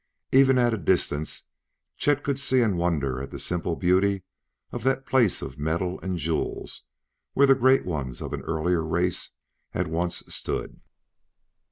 Even 0.31 0.57
at 0.57 0.73
a 0.73 0.79
distance 0.79 1.43
Chet 1.95 2.23
could 2.23 2.39
see 2.39 2.61
and 2.61 2.75
wonder 2.75 3.21
at 3.21 3.29
the 3.29 3.37
simple 3.37 3.75
beauty 3.75 4.23
of 4.71 4.81
that 4.83 5.05
place 5.05 5.43
of 5.43 5.59
metals 5.59 5.99
and 6.01 6.17
jewels 6.17 6.85
where 7.33 7.45
the 7.45 7.53
great 7.53 7.85
ones 7.85 8.19
of 8.19 8.33
an 8.33 8.41
earlier 8.41 8.81
race 8.83 9.33
had 9.73 9.85
once 9.89 10.23
stood. 10.27 10.81